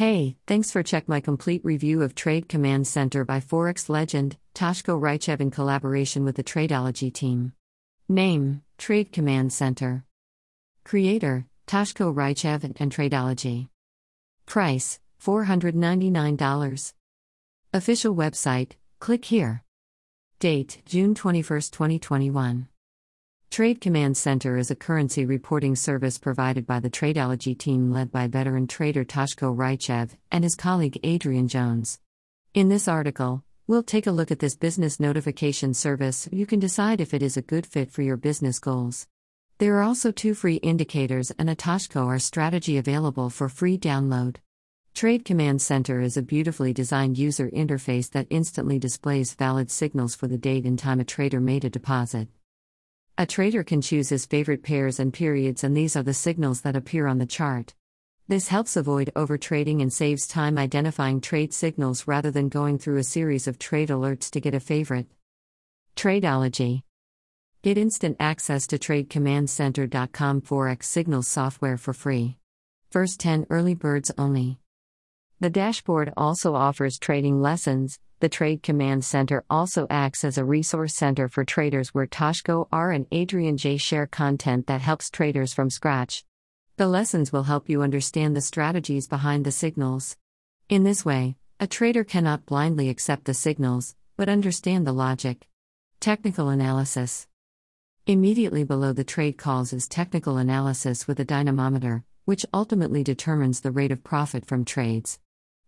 Hey, 0.00 0.38
thanks 0.46 0.70
for 0.70 0.82
check 0.82 1.08
my 1.10 1.20
complete 1.20 1.62
review 1.62 2.00
of 2.00 2.14
Trade 2.14 2.48
Command 2.48 2.86
Center 2.86 3.22
by 3.22 3.38
Forex 3.38 3.90
legend 3.90 4.38
Toshko 4.54 4.98
Raichev 4.98 5.42
in 5.42 5.50
collaboration 5.50 6.24
with 6.24 6.36
the 6.36 6.42
Tradeology 6.42 7.12
team. 7.12 7.52
Name: 8.08 8.62
Trade 8.78 9.12
Command 9.12 9.52
Center. 9.52 10.06
Creator: 10.84 11.44
Toshko 11.66 12.14
Raichev 12.14 12.64
and 12.80 12.90
Tradeology. 12.90 13.68
Price: 14.46 15.00
$499. 15.22 16.94
Official 17.74 18.14
website, 18.16 18.76
click 19.00 19.26
here. 19.26 19.64
Date: 20.38 20.80
June 20.86 21.14
21, 21.14 21.60
2021. 21.60 22.69
Trade 23.50 23.80
Command 23.80 24.16
Center 24.16 24.56
is 24.56 24.70
a 24.70 24.76
currency 24.76 25.26
reporting 25.26 25.74
service 25.74 26.18
provided 26.18 26.68
by 26.68 26.78
the 26.78 26.88
Tradeology 26.88 27.58
team 27.58 27.90
led 27.90 28.12
by 28.12 28.28
veteran 28.28 28.68
trader 28.68 29.04
Toshko 29.04 29.52
Raichev 29.52 30.10
and 30.30 30.44
his 30.44 30.54
colleague 30.54 31.00
Adrian 31.02 31.48
Jones. 31.48 31.98
In 32.54 32.68
this 32.68 32.86
article, 32.86 33.42
we'll 33.66 33.82
take 33.82 34.06
a 34.06 34.12
look 34.12 34.30
at 34.30 34.38
this 34.38 34.54
business 34.54 35.00
notification 35.00 35.74
service. 35.74 36.28
You 36.30 36.46
can 36.46 36.60
decide 36.60 37.00
if 37.00 37.12
it 37.12 37.24
is 37.24 37.36
a 37.36 37.42
good 37.42 37.66
fit 37.66 37.90
for 37.90 38.02
your 38.02 38.16
business 38.16 38.60
goals. 38.60 39.08
There 39.58 39.74
are 39.78 39.82
also 39.82 40.12
two 40.12 40.34
free 40.34 40.56
indicators 40.56 41.32
and 41.32 41.50
a 41.50 41.56
Toshko 41.56 42.06
R 42.06 42.20
strategy 42.20 42.78
available 42.78 43.30
for 43.30 43.48
free 43.48 43.76
download. 43.76 44.36
Trade 44.94 45.24
Command 45.24 45.60
Center 45.60 46.00
is 46.00 46.16
a 46.16 46.22
beautifully 46.22 46.72
designed 46.72 47.18
user 47.18 47.50
interface 47.50 48.12
that 48.12 48.28
instantly 48.30 48.78
displays 48.78 49.34
valid 49.34 49.72
signals 49.72 50.14
for 50.14 50.28
the 50.28 50.38
date 50.38 50.66
and 50.66 50.78
time 50.78 51.00
a 51.00 51.04
trader 51.04 51.40
made 51.40 51.64
a 51.64 51.70
deposit. 51.70 52.28
A 53.18 53.26
trader 53.26 53.62
can 53.62 53.80
choose 53.80 54.08
his 54.08 54.26
favorite 54.26 54.62
pairs 54.62 54.98
and 54.98 55.12
periods, 55.12 55.62
and 55.62 55.76
these 55.76 55.96
are 55.96 56.02
the 56.02 56.14
signals 56.14 56.62
that 56.62 56.76
appear 56.76 57.06
on 57.06 57.18
the 57.18 57.26
chart. 57.26 57.74
This 58.28 58.48
helps 58.48 58.76
avoid 58.76 59.10
overtrading 59.16 59.82
and 59.82 59.92
saves 59.92 60.26
time 60.26 60.56
identifying 60.56 61.20
trade 61.20 61.52
signals 61.52 62.06
rather 62.06 62.30
than 62.30 62.48
going 62.48 62.78
through 62.78 62.98
a 62.98 63.04
series 63.04 63.48
of 63.48 63.58
trade 63.58 63.88
alerts 63.88 64.30
to 64.30 64.40
get 64.40 64.54
a 64.54 64.60
favorite. 64.60 65.06
Tradeology 65.96 66.82
Get 67.62 67.76
instant 67.76 68.16
access 68.18 68.66
to 68.68 68.78
TradeCommandCenter.com 68.78 70.40
Forex 70.42 70.84
Signals 70.84 71.28
software 71.28 71.76
for 71.76 71.92
free. 71.92 72.38
First 72.90 73.20
10 73.20 73.46
early 73.50 73.74
birds 73.74 74.10
only. 74.16 74.58
The 75.40 75.50
dashboard 75.50 76.12
also 76.16 76.54
offers 76.54 76.98
trading 76.98 77.42
lessons, 77.42 77.98
the 78.20 78.28
Trade 78.28 78.62
Command 78.62 79.02
Center 79.04 79.44
also 79.48 79.86
acts 79.88 80.24
as 80.24 80.36
a 80.36 80.44
resource 80.44 80.94
center 80.94 81.26
for 81.26 81.42
traders 81.42 81.94
where 81.94 82.06
Toshko 82.06 82.68
R 82.70 82.92
and 82.92 83.06
Adrian 83.10 83.56
J 83.56 83.78
share 83.78 84.06
content 84.06 84.66
that 84.66 84.82
helps 84.82 85.08
traders 85.08 85.54
from 85.54 85.70
scratch. 85.70 86.24
The 86.76 86.86
lessons 86.86 87.32
will 87.32 87.44
help 87.44 87.70
you 87.70 87.82
understand 87.82 88.36
the 88.36 88.42
strategies 88.42 89.08
behind 89.08 89.46
the 89.46 89.50
signals. 89.50 90.18
In 90.68 90.84
this 90.84 91.02
way, 91.04 91.36
a 91.58 91.66
trader 91.66 92.04
cannot 92.04 92.44
blindly 92.44 92.90
accept 92.90 93.24
the 93.24 93.34
signals, 93.34 93.96
but 94.18 94.28
understand 94.28 94.86
the 94.86 94.92
logic. 94.92 95.48
Technical 95.98 96.50
analysis. 96.50 97.26
Immediately 98.06 98.64
below 98.64 98.92
the 98.92 99.04
trade 99.04 99.38
calls 99.38 99.72
is 99.72 99.88
technical 99.88 100.36
analysis 100.36 101.08
with 101.08 101.20
a 101.20 101.24
dynamometer, 101.24 102.04
which 102.26 102.46
ultimately 102.52 103.02
determines 103.02 103.60
the 103.60 103.70
rate 103.70 103.92
of 103.92 104.04
profit 104.04 104.44
from 104.44 104.64
trades. 104.66 105.18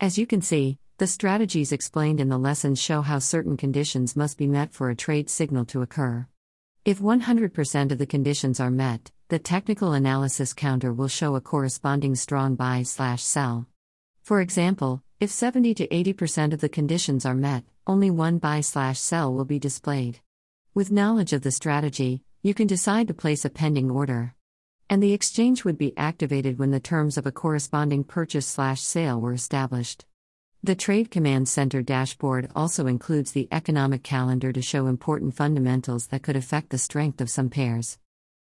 As 0.00 0.16
you 0.16 0.26
can 0.26 0.42
see, 0.42 0.78
the 0.98 1.06
strategies 1.06 1.72
explained 1.72 2.20
in 2.20 2.30
the 2.30 2.38
lessons 2.38 2.80
show 2.80 3.02
how 3.02 3.18
certain 3.18 3.54
conditions 3.58 4.16
must 4.16 4.38
be 4.38 4.46
met 4.46 4.72
for 4.72 4.88
a 4.88 4.96
trade 4.96 5.28
signal 5.28 5.66
to 5.66 5.82
occur. 5.82 6.26
If 6.86 7.00
100% 7.00 7.92
of 7.92 7.98
the 7.98 8.06
conditions 8.06 8.60
are 8.60 8.70
met, 8.70 9.10
the 9.28 9.38
technical 9.38 9.92
analysis 9.92 10.54
counter 10.54 10.94
will 10.94 11.08
show 11.08 11.36
a 11.36 11.40
corresponding 11.42 12.14
strong 12.14 12.54
buy 12.54 12.82
slash 12.82 13.22
sell. 13.22 13.66
For 14.22 14.40
example, 14.40 15.02
if 15.20 15.30
70 15.30 15.74
to 15.74 15.88
80% 15.88 16.54
of 16.54 16.60
the 16.62 16.68
conditions 16.70 17.26
are 17.26 17.34
met, 17.34 17.64
only 17.86 18.10
one 18.10 18.38
buy 18.38 18.62
slash 18.62 18.98
sell 18.98 19.34
will 19.34 19.44
be 19.44 19.58
displayed. 19.58 20.20
With 20.72 20.90
knowledge 20.90 21.34
of 21.34 21.42
the 21.42 21.50
strategy, 21.50 22.22
you 22.42 22.54
can 22.54 22.66
decide 22.66 23.08
to 23.08 23.14
place 23.14 23.44
a 23.44 23.50
pending 23.50 23.90
order. 23.90 24.34
And 24.88 25.02
the 25.02 25.12
exchange 25.12 25.62
would 25.62 25.76
be 25.76 25.96
activated 25.98 26.58
when 26.58 26.70
the 26.70 26.80
terms 26.80 27.18
of 27.18 27.26
a 27.26 27.32
corresponding 27.32 28.02
purchase 28.02 28.46
slash 28.46 28.80
sale 28.80 29.20
were 29.20 29.34
established. 29.34 30.06
The 30.62 30.74
Trade 30.74 31.10
Command 31.10 31.48
Center 31.48 31.80
dashboard 31.80 32.50
also 32.56 32.86
includes 32.86 33.32
the 33.32 33.46
economic 33.52 34.02
calendar 34.02 34.52
to 34.52 34.62
show 34.62 34.86
important 34.86 35.34
fundamentals 35.34 36.08
that 36.08 36.22
could 36.22 36.34
affect 36.34 36.70
the 36.70 36.78
strength 36.78 37.20
of 37.20 37.30
some 37.30 37.50
pairs. 37.50 37.98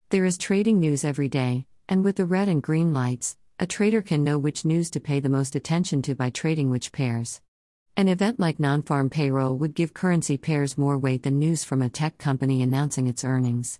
There 0.09 0.23
is 0.23 0.37
trading 0.37 0.79
news 0.79 1.03
every 1.03 1.27
day, 1.27 1.65
and 1.89 2.03
with 2.03 2.15
the 2.15 2.25
red 2.25 2.47
and 2.47 2.63
green 2.63 2.93
lights, 2.93 3.35
a 3.59 3.65
trader 3.65 4.01
can 4.01 4.23
know 4.23 4.37
which 4.37 4.63
news 4.63 4.89
to 4.91 4.99
pay 4.99 5.19
the 5.19 5.27
most 5.27 5.55
attention 5.55 6.01
to 6.03 6.15
by 6.15 6.29
trading 6.29 6.69
which 6.69 6.91
pairs. 6.91 7.41
An 7.97 8.07
event 8.07 8.39
like 8.39 8.59
non 8.59 8.83
farm 8.83 9.09
payroll 9.09 9.57
would 9.57 9.75
give 9.75 9.93
currency 9.93 10.37
pairs 10.37 10.77
more 10.77 10.97
weight 10.97 11.23
than 11.23 11.39
news 11.39 11.63
from 11.63 11.81
a 11.81 11.89
tech 11.89 12.17
company 12.17 12.61
announcing 12.61 13.07
its 13.07 13.25
earnings. 13.25 13.79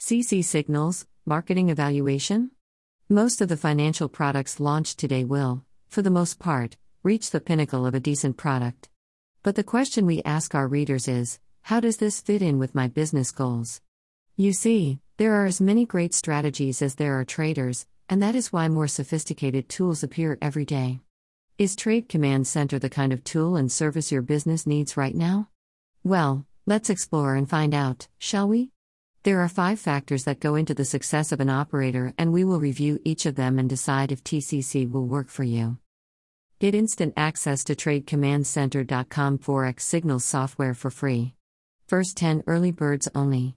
CC 0.00 0.42
signals, 0.42 1.06
marketing 1.24 1.68
evaluation? 1.68 2.50
Most 3.08 3.40
of 3.40 3.48
the 3.48 3.56
financial 3.56 4.08
products 4.08 4.58
launched 4.58 4.98
today 4.98 5.24
will, 5.24 5.64
for 5.88 6.02
the 6.02 6.10
most 6.10 6.38
part, 6.38 6.76
reach 7.06 7.30
the 7.30 7.38
pinnacle 7.40 7.86
of 7.86 7.94
a 7.94 8.00
decent 8.00 8.36
product. 8.36 8.88
But 9.44 9.54
the 9.54 9.62
question 9.62 10.06
we 10.06 10.24
ask 10.24 10.56
our 10.56 10.66
readers 10.66 11.06
is 11.06 11.38
how 11.62 11.78
does 11.78 11.98
this 11.98 12.20
fit 12.20 12.42
in 12.42 12.58
with 12.58 12.74
my 12.74 12.88
business 12.88 13.30
goals? 13.30 13.80
You 14.34 14.52
see, 14.52 14.98
there 15.16 15.34
are 15.34 15.46
as 15.46 15.60
many 15.60 15.86
great 15.86 16.14
strategies 16.14 16.82
as 16.82 16.96
there 16.96 17.14
are 17.20 17.24
traders, 17.24 17.86
and 18.08 18.20
that 18.24 18.34
is 18.34 18.52
why 18.52 18.66
more 18.66 18.88
sophisticated 18.88 19.68
tools 19.68 20.02
appear 20.02 20.36
every 20.42 20.64
day. 20.64 20.98
Is 21.58 21.76
Trade 21.76 22.08
Command 22.08 22.48
Center 22.48 22.76
the 22.80 22.90
kind 22.90 23.12
of 23.12 23.22
tool 23.22 23.54
and 23.54 23.70
service 23.70 24.10
your 24.10 24.22
business 24.22 24.66
needs 24.66 24.96
right 24.96 25.14
now? 25.14 25.48
Well, 26.02 26.44
let's 26.66 26.90
explore 26.90 27.36
and 27.36 27.48
find 27.48 27.72
out, 27.72 28.08
shall 28.18 28.48
we? 28.48 28.72
There 29.22 29.42
are 29.42 29.48
five 29.48 29.78
factors 29.78 30.24
that 30.24 30.40
go 30.40 30.56
into 30.56 30.74
the 30.74 30.84
success 30.84 31.30
of 31.30 31.38
an 31.38 31.50
operator, 31.50 32.14
and 32.18 32.32
we 32.32 32.42
will 32.42 32.58
review 32.58 32.98
each 33.04 33.26
of 33.26 33.36
them 33.36 33.60
and 33.60 33.68
decide 33.68 34.10
if 34.10 34.24
TCC 34.24 34.90
will 34.90 35.06
work 35.06 35.28
for 35.28 35.44
you. 35.44 35.78
Get 36.58 36.74
instant 36.74 37.12
access 37.18 37.64
to 37.64 37.74
TradeCommandCenter.com 37.74 39.38
Forex 39.40 39.80
Signals 39.82 40.24
software 40.24 40.72
for 40.72 40.90
free. 40.90 41.34
First 41.86 42.16
10 42.16 42.44
early 42.46 42.70
birds 42.70 43.06
only. 43.14 43.56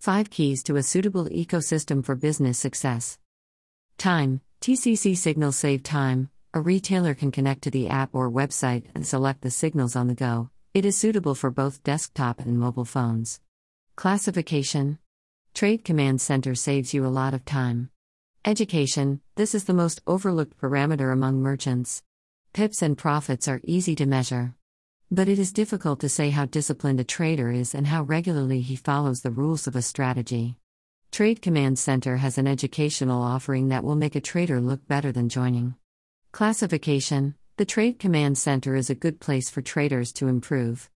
5 0.00 0.28
keys 0.28 0.62
to 0.64 0.76
a 0.76 0.82
suitable 0.82 1.24
ecosystem 1.30 2.04
for 2.04 2.14
business 2.14 2.58
success. 2.58 3.18
Time 3.96 4.42
TCC 4.60 5.16
signals 5.16 5.56
save 5.56 5.82
time. 5.82 6.28
A 6.52 6.60
retailer 6.60 7.14
can 7.14 7.30
connect 7.30 7.62
to 7.62 7.70
the 7.70 7.88
app 7.88 8.10
or 8.12 8.30
website 8.30 8.84
and 8.94 9.06
select 9.06 9.40
the 9.40 9.50
signals 9.50 9.96
on 9.96 10.06
the 10.06 10.14
go. 10.14 10.50
It 10.74 10.84
is 10.84 10.98
suitable 10.98 11.34
for 11.34 11.50
both 11.50 11.82
desktop 11.84 12.40
and 12.40 12.58
mobile 12.58 12.84
phones. 12.84 13.40
Classification 13.96 14.98
Trade 15.54 15.86
Command 15.86 16.20
Center 16.20 16.54
saves 16.54 16.92
you 16.92 17.06
a 17.06 17.08
lot 17.08 17.32
of 17.32 17.46
time. 17.46 17.88
Education 18.44 19.22
This 19.36 19.54
is 19.54 19.64
the 19.64 19.72
most 19.72 20.02
overlooked 20.06 20.60
parameter 20.60 21.10
among 21.14 21.40
merchants. 21.40 22.02
Pips 22.52 22.82
and 22.82 22.98
profits 22.98 23.46
are 23.46 23.60
easy 23.62 23.94
to 23.94 24.06
measure. 24.06 24.54
But 25.08 25.28
it 25.28 25.38
is 25.38 25.52
difficult 25.52 26.00
to 26.00 26.08
say 26.08 26.30
how 26.30 26.46
disciplined 26.46 26.98
a 26.98 27.04
trader 27.04 27.52
is 27.52 27.76
and 27.76 27.86
how 27.86 28.02
regularly 28.02 28.60
he 28.60 28.74
follows 28.74 29.22
the 29.22 29.30
rules 29.30 29.68
of 29.68 29.76
a 29.76 29.82
strategy. 29.82 30.56
Trade 31.12 31.42
Command 31.42 31.78
Center 31.78 32.16
has 32.16 32.38
an 32.38 32.48
educational 32.48 33.22
offering 33.22 33.68
that 33.68 33.84
will 33.84 33.94
make 33.94 34.16
a 34.16 34.20
trader 34.20 34.60
look 34.60 34.86
better 34.88 35.12
than 35.12 35.28
joining. 35.28 35.76
Classification 36.32 37.36
The 37.56 37.64
Trade 37.64 38.00
Command 38.00 38.36
Center 38.36 38.74
is 38.74 38.90
a 38.90 38.96
good 38.96 39.20
place 39.20 39.48
for 39.48 39.62
traders 39.62 40.12
to 40.14 40.26
improve. 40.26 40.88